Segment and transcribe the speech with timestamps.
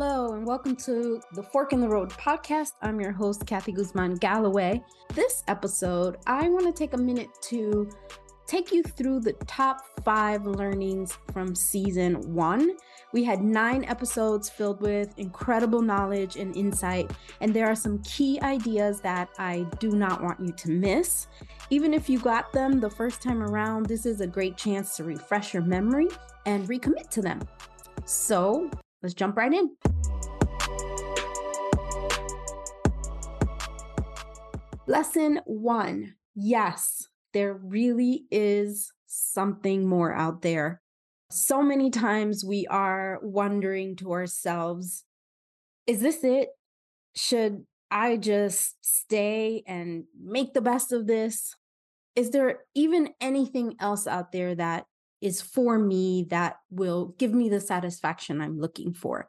[0.00, 2.74] Hello, and welcome to the Fork in the Road podcast.
[2.82, 4.80] I'm your host, Kathy Guzman Galloway.
[5.12, 7.90] This episode, I want to take a minute to
[8.46, 12.76] take you through the top five learnings from season one.
[13.12, 17.10] We had nine episodes filled with incredible knowledge and insight,
[17.40, 21.26] and there are some key ideas that I do not want you to miss.
[21.70, 25.02] Even if you got them the first time around, this is a great chance to
[25.02, 26.06] refresh your memory
[26.46, 27.40] and recommit to them.
[28.04, 28.70] So
[29.02, 29.76] let's jump right in.
[34.86, 40.80] Lesson one Yes, there really is something more out there.
[41.30, 45.04] So many times we are wondering to ourselves,
[45.88, 46.50] is this it?
[47.16, 51.56] Should I just stay and make the best of this?
[52.14, 54.86] Is there even anything else out there that
[55.20, 59.28] is for me that will give me the satisfaction I'm looking for?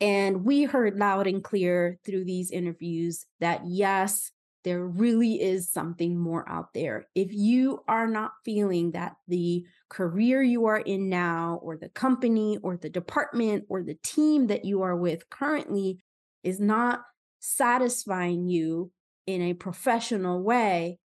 [0.00, 4.32] And we heard loud and clear through these interviews that yes,
[4.64, 7.06] there really is something more out there.
[7.14, 12.58] If you are not feeling that the career you are in now, or the company,
[12.62, 15.98] or the department, or the team that you are with currently
[16.42, 17.00] is not
[17.40, 18.90] satisfying you
[19.26, 20.98] in a professional way,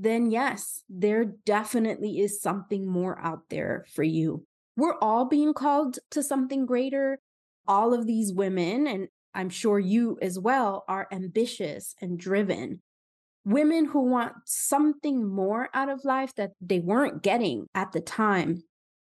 [0.00, 4.44] then yes, there definitely is something more out there for you.
[4.76, 7.18] We're all being called to something greater.
[7.68, 12.80] All of these women, and I'm sure you as well, are ambitious and driven
[13.44, 18.62] women who want something more out of life that they weren't getting at the time.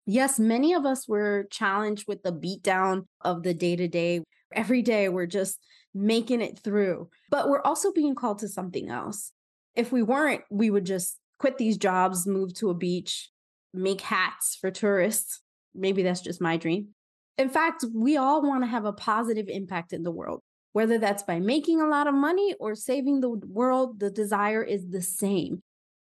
[0.05, 4.23] Yes, many of us were challenged with the beatdown of the day to day.
[4.53, 5.59] Every day we're just
[5.93, 9.31] making it through, but we're also being called to something else.
[9.78, 13.30] If we weren't, we would just quit these jobs, move to a beach,
[13.73, 15.42] make hats for tourists.
[15.75, 16.89] Maybe that's just my dream.
[17.38, 20.42] In fact, we all want to have a positive impact in the world.
[20.73, 24.89] Whether that's by making a lot of money or saving the world, the desire is
[24.89, 25.61] the same.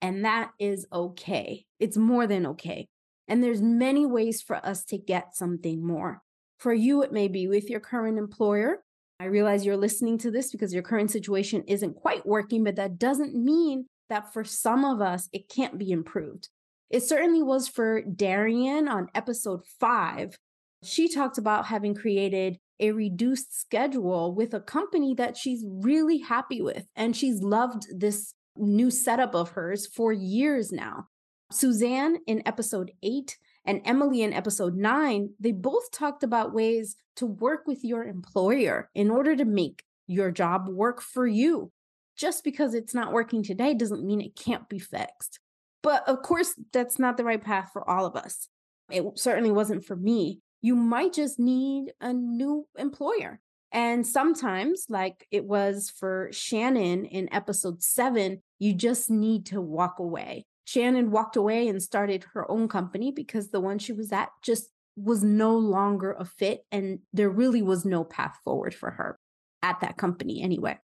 [0.02, 1.64] And that is okay.
[1.80, 2.86] It's more than okay.
[3.26, 6.20] And there's many ways for us to get something more.
[6.58, 8.82] For you, it may be with your current employer.
[9.24, 12.98] I realize you're listening to this because your current situation isn't quite working, but that
[12.98, 16.50] doesn't mean that for some of us, it can't be improved.
[16.90, 20.36] It certainly was for Darian on episode five.
[20.82, 26.60] She talked about having created a reduced schedule with a company that she's really happy
[26.60, 26.84] with.
[26.94, 31.08] And she's loved this new setup of hers for years now.
[31.50, 37.26] Suzanne in episode eight and Emily in episode nine, they both talked about ways to
[37.26, 41.70] work with your employer in order to make your job work for you.
[42.16, 45.40] Just because it's not working today doesn't mean it can't be fixed.
[45.82, 48.48] But of course, that's not the right path for all of us.
[48.90, 53.38] It certainly wasn't for me you might just need a new employer.
[53.70, 59.98] And sometimes, like it was for Shannon in episode seven, you just need to walk
[59.98, 60.46] away.
[60.64, 64.68] Shannon walked away and started her own company because the one she was at just
[64.96, 69.18] was no longer a fit and there really was no path forward for her
[69.62, 70.78] at that company anyway.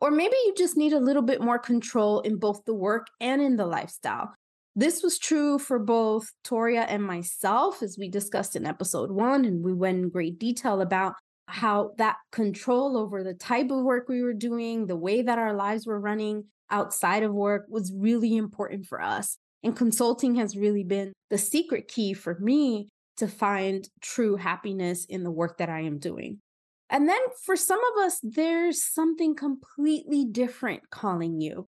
[0.00, 3.42] Or maybe you just need a little bit more control in both the work and
[3.42, 4.34] in the lifestyle.
[4.74, 9.62] This was true for both Toria and myself, as we discussed in episode one, and
[9.62, 11.14] we went in great detail about
[11.46, 15.52] how that control over the type of work we were doing, the way that our
[15.52, 19.36] lives were running outside of work was really important for us.
[19.62, 22.88] And consulting has really been the secret key for me
[23.18, 26.38] to find true happiness in the work that I am doing.
[26.88, 31.66] And then for some of us, there's something completely different calling you.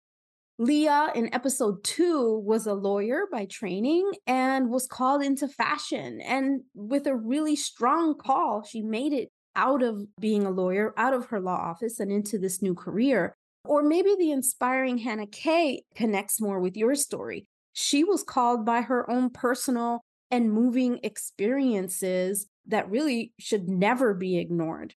[0.60, 6.20] Leah in episode two was a lawyer by training and was called into fashion.
[6.20, 11.14] And with a really strong call, she made it out of being a lawyer, out
[11.14, 13.37] of her law office, and into this new career.
[13.68, 17.46] Or maybe the inspiring Hannah Kay connects more with your story.
[17.74, 20.02] She was called by her own personal
[20.32, 24.94] and moving experiences that really should never be ignored.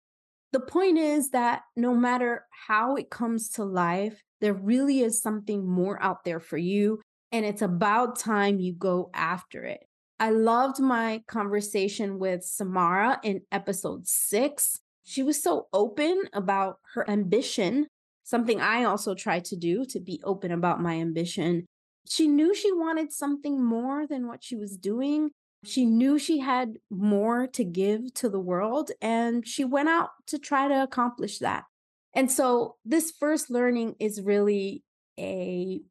[0.51, 5.67] The point is that no matter how it comes to life, there really is something
[5.67, 7.01] more out there for you.
[7.31, 9.81] And it's about time you go after it.
[10.19, 14.79] I loved my conversation with Samara in episode six.
[15.03, 17.88] She was so open about her ambition,
[18.29, 21.65] something I also try to do to be open about my ambition.
[22.07, 25.31] She knew she wanted something more than what she was doing.
[25.65, 30.37] She knew she had more to give to the world, and she went out to
[30.37, 31.63] try to accomplish that.
[32.13, 34.83] And so this first learning is really
[35.19, 35.81] a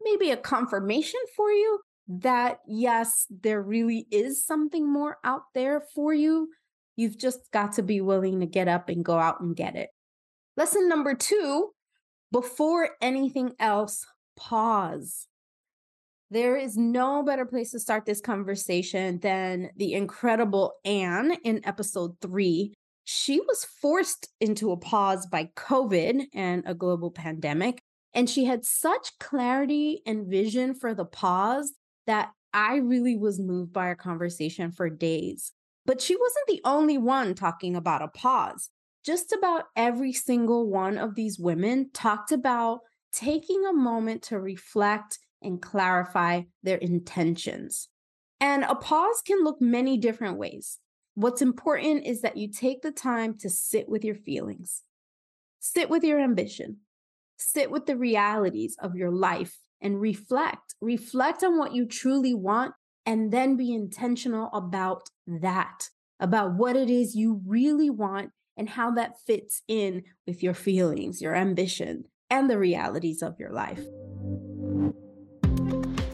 [0.00, 6.14] maybe a confirmation for you that yes, there really is something more out there for
[6.14, 6.48] you.
[6.96, 9.90] You've just got to be willing to get up and go out and get it.
[10.56, 11.70] Lesson number two
[12.32, 15.26] before anything else, pause.
[16.30, 22.16] There is no better place to start this conversation than the incredible Anne in episode
[22.20, 22.74] three.
[23.04, 27.80] She was forced into a pause by COVID and a global pandemic.
[28.12, 31.72] And she had such clarity and vision for the pause
[32.06, 35.52] that I really was moved by our conversation for days.
[35.86, 38.68] But she wasn't the only one talking about a pause.
[39.08, 45.18] Just about every single one of these women talked about taking a moment to reflect
[45.40, 47.88] and clarify their intentions.
[48.38, 50.78] And a pause can look many different ways.
[51.14, 54.82] What's important is that you take the time to sit with your feelings,
[55.58, 56.80] sit with your ambition,
[57.38, 60.74] sit with the realities of your life and reflect.
[60.82, 62.74] Reflect on what you truly want
[63.06, 65.88] and then be intentional about that,
[66.20, 71.22] about what it is you really want and how that fits in with your feelings,
[71.22, 73.80] your ambition, and the realities of your life.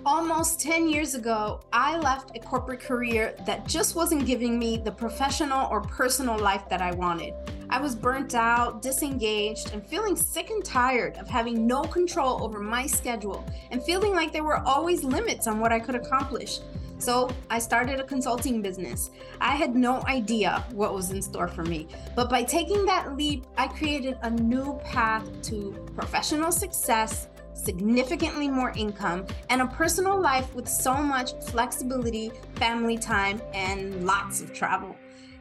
[0.07, 4.93] Almost 10 years ago, I left a corporate career that just wasn't giving me the
[4.93, 7.33] professional or personal life that I wanted.
[7.71, 12.61] I was burnt out, disengaged, and feeling sick and tired of having no control over
[12.61, 16.61] my schedule and feeling like there were always limits on what I could accomplish.
[16.99, 19.11] So I started a consulting business.
[19.41, 21.89] I had no idea what was in store for me.
[22.15, 28.73] But by taking that leap, I created a new path to professional success, significantly more
[28.77, 34.97] income, and a personal life with so much flexibility, family time, and lots of travel.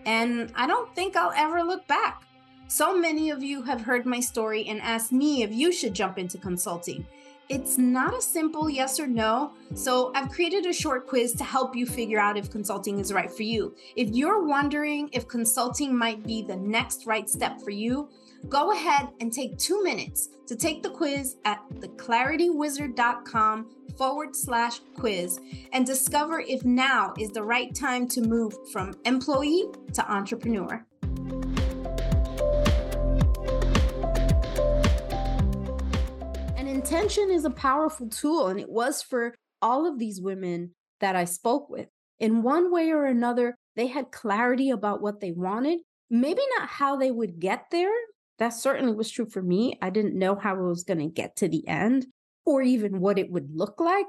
[0.06, 2.24] And I don't think I'll ever look back.
[2.68, 6.18] So many of you have heard my story and asked me if you should jump
[6.18, 7.06] into consulting.
[7.50, 11.76] It's not a simple yes or no, so I've created a short quiz to help
[11.76, 13.76] you figure out if consulting is right for you.
[13.98, 18.10] If you're wondering if consulting might be the next right step for you,
[18.48, 25.40] go ahead and take two minutes to take the quiz at theclaritywizard.com forward slash quiz
[25.74, 30.86] and discover if now is the right time to move from employee to entrepreneur.
[36.84, 41.24] Intention is a powerful tool, and it was for all of these women that I
[41.24, 41.88] spoke with.
[42.20, 46.98] In one way or another, they had clarity about what they wanted, maybe not how
[46.98, 47.94] they would get there.
[48.38, 49.80] That certainly was true for me.
[49.82, 52.06] I didn't know how I was going to get to the end
[52.46, 54.08] or even what it would look like,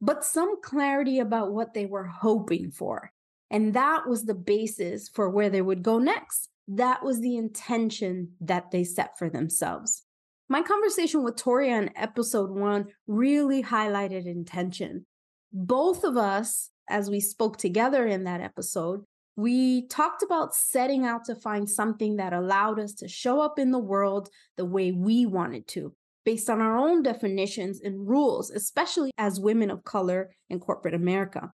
[0.00, 3.12] but some clarity about what they were hoping for.
[3.50, 6.48] And that was the basis for where they would go next.
[6.68, 10.03] That was the intention that they set for themselves.
[10.48, 15.06] My conversation with Toria on episode one really highlighted intention.
[15.52, 19.04] Both of us, as we spoke together in that episode,
[19.36, 23.70] we talked about setting out to find something that allowed us to show up in
[23.70, 25.94] the world the way we wanted to,
[26.26, 31.52] based on our own definitions and rules, especially as women of color in corporate America.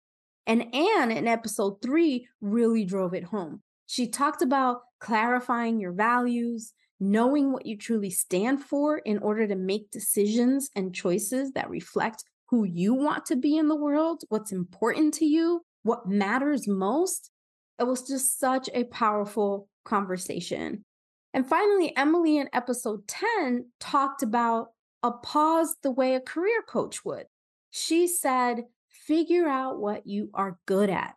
[0.48, 3.62] And Anne in episode three really drove it home.
[3.86, 9.56] She talked about clarifying your values, knowing what you truly stand for in order to
[9.56, 14.52] make decisions and choices that reflect who you want to be in the world, what's
[14.52, 17.30] important to you, what matters most.
[17.78, 20.84] It was just such a powerful conversation.
[21.32, 24.68] And finally, Emily in episode 10 talked about
[25.02, 27.26] a pause the way a career coach would.
[27.70, 31.14] She said, figure out what you are good at,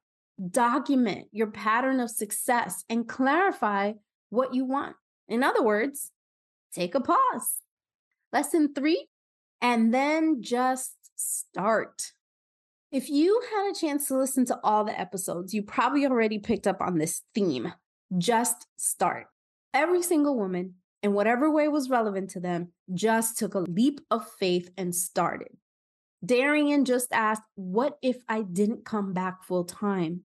[0.51, 3.93] document your pattern of success, and clarify
[4.29, 4.95] what you want.
[5.27, 6.11] In other words,
[6.73, 7.59] take a pause.
[8.31, 9.07] Lesson three,
[9.61, 12.11] and then just start.
[12.91, 16.67] If you had a chance to listen to all the episodes, you probably already picked
[16.67, 17.73] up on this theme.
[18.17, 19.27] Just start.
[19.73, 24.29] Every single woman, in whatever way was relevant to them, just took a leap of
[24.39, 25.49] faith and started.
[26.23, 30.23] Darian just asked, What if I didn't come back full time?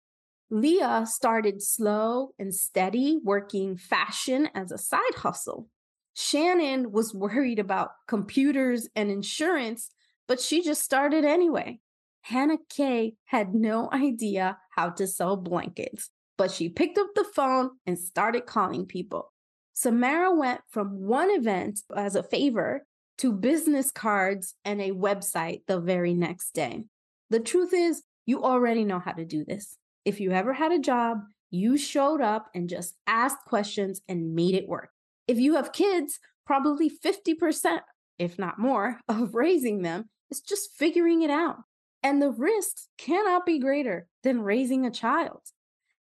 [0.55, 5.69] Leah started slow and steady, working fashion as a side hustle.
[6.15, 9.91] Shannon was worried about computers and insurance,
[10.29, 11.81] but she just started anyway.
[12.21, 17.71] Hannah Kay had no idea how to sell blankets, but she picked up the phone
[17.85, 19.33] and started calling people.
[19.73, 22.87] Samara went from one event as a favor
[23.19, 26.85] to business cards and a website the very next day.
[27.29, 29.77] The truth is, you already know how to do this.
[30.05, 34.55] If you ever had a job, you showed up and just asked questions and made
[34.55, 34.91] it work.
[35.29, 37.81] If you have kids, probably 50%,
[38.19, 41.59] if not more, of raising them is just figuring it out.
[42.03, 45.41] And the risks cannot be greater than raising a child.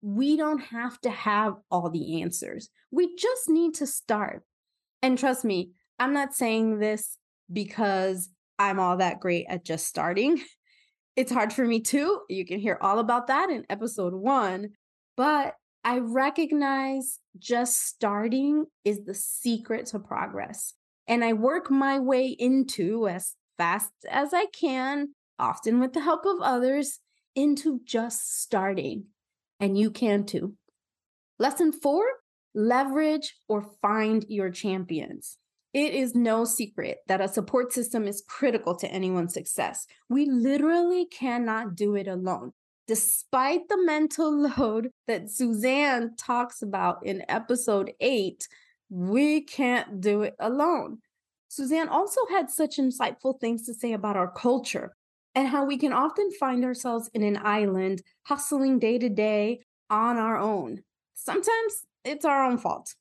[0.02, 2.70] we don't have to have all the answers.
[2.90, 4.44] We just need to start.
[5.02, 7.18] And trust me, I'm not saying this
[7.52, 10.40] because I'm all that great at just starting.
[11.16, 12.20] It's hard for me too.
[12.28, 14.70] You can hear all about that in episode one.
[15.16, 20.74] But I recognize just starting is the secret to progress.
[21.08, 26.24] And I work my way into as fast as I can, often with the help
[26.24, 27.00] of others,
[27.34, 29.06] into just starting.
[29.58, 30.54] And you can too.
[31.38, 32.04] Lesson four
[32.54, 35.38] leverage or find your champions.
[35.72, 39.86] It is no secret that a support system is critical to anyone's success.
[40.08, 42.52] We literally cannot do it alone.
[42.88, 48.48] Despite the mental load that Suzanne talks about in episode eight,
[48.88, 50.98] we can't do it alone.
[51.46, 54.96] Suzanne also had such insightful things to say about our culture
[55.34, 60.16] and how we can often find ourselves in an island hustling day to day on
[60.16, 60.82] our own.
[61.14, 62.94] Sometimes it's our own fault.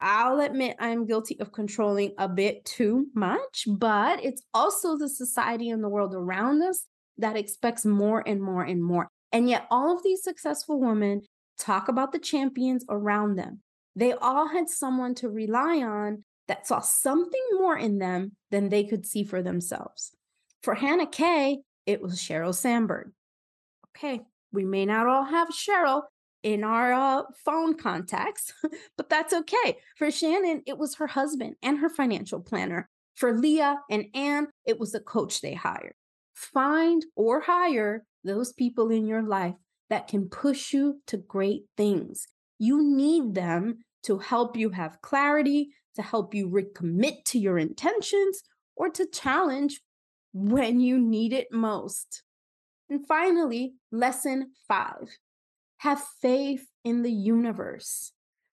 [0.00, 5.68] I'll admit I'm guilty of controlling a bit too much, but it's also the society
[5.68, 6.86] and the world around us
[7.18, 9.08] that expects more and more and more.
[9.32, 11.22] And yet, all of these successful women
[11.58, 13.60] talk about the champions around them.
[13.94, 18.84] They all had someone to rely on that saw something more in them than they
[18.84, 20.12] could see for themselves.
[20.62, 23.12] For Hannah Kay, it was Sheryl Sandberg.
[23.96, 24.20] Okay,
[24.52, 26.02] we may not all have Sheryl,
[26.42, 28.52] in our uh, phone contacts,
[28.96, 29.78] but that's okay.
[29.96, 32.88] For Shannon, it was her husband and her financial planner.
[33.16, 35.94] For Leah and Anne, it was a coach they hired.
[36.34, 39.54] Find or hire those people in your life
[39.90, 42.26] that can push you to great things.
[42.58, 48.42] You need them to help you have clarity, to help you recommit to your intentions,
[48.76, 49.80] or to challenge
[50.32, 52.22] when you need it most.
[52.88, 55.08] And finally, lesson five
[55.80, 58.12] have faith in the universe.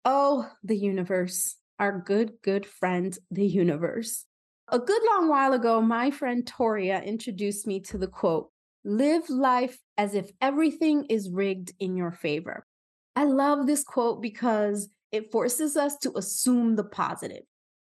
[0.06, 4.24] Oh, the universe, our good, good friend, the universe.
[4.68, 8.48] A good long while ago, my friend Toria introduced me to the quote
[8.86, 12.64] Live life as if everything is rigged in your favor.
[13.14, 17.42] I love this quote because it forces us to assume the positive.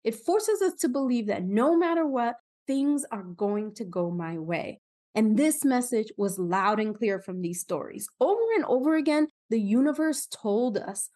[0.03, 4.39] It forces us to believe that no matter what, things are going to go my
[4.39, 4.81] way.
[5.15, 8.07] And this message was loud and clear from these stories.
[8.19, 11.09] Over and over again, the universe told us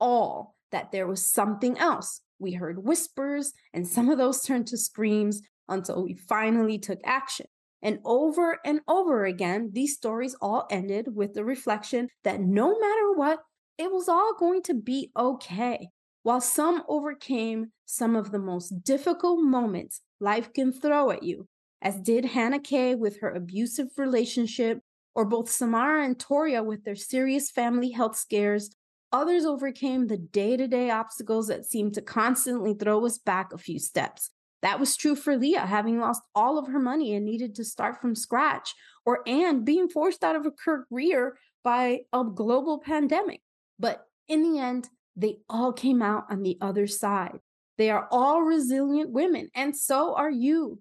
[0.00, 2.20] all that there was something else.
[2.38, 7.46] We heard whispers, and some of those turned to screams until we finally took action.
[7.82, 13.12] And over and over again, these stories all ended with the reflection that no matter
[13.14, 13.40] what,
[13.78, 15.88] it was all going to be okay.
[16.22, 21.48] While some overcame some of the most difficult moments life can throw at you,
[21.82, 24.80] as did Hannah Kay with her abusive relationship,
[25.14, 28.70] or both Samara and Toria with their serious family health scares.
[29.12, 33.58] Others overcame the day to day obstacles that seemed to constantly throw us back a
[33.58, 34.30] few steps.
[34.62, 38.00] That was true for Leah, having lost all of her money and needed to start
[38.00, 43.40] from scratch, or Anne being forced out of a career by a global pandemic.
[43.78, 47.40] But in the end, they all came out on the other side.
[47.78, 50.78] They are all resilient women, and so are you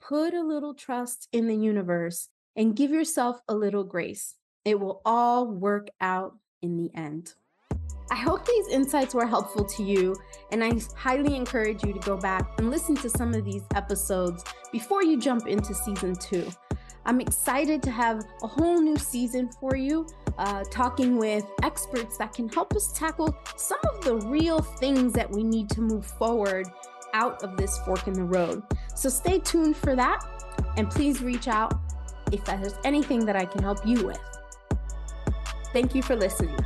[0.00, 4.34] put a little trust in the universe and give yourself a little grace.
[4.64, 7.34] It will all work out in the end.
[8.10, 10.16] I hope these insights were helpful to you,
[10.52, 14.44] and I highly encourage you to go back and listen to some of these episodes
[14.70, 16.48] before you jump into season two.
[17.04, 20.06] I'm excited to have a whole new season for you,
[20.38, 25.30] uh, talking with experts that can help us tackle some of the real things that
[25.30, 26.66] we need to move forward
[27.16, 28.62] out of this fork in the road.
[28.94, 30.20] So stay tuned for that
[30.76, 31.72] and please reach out
[32.30, 34.20] if there's anything that I can help you with.
[35.72, 36.56] Thank you for listening.